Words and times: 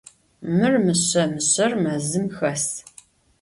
Mır 0.57 0.73
mışse, 0.85 1.23
mışser 1.33 1.71
mezım 1.83 2.25
xes. 2.37 2.65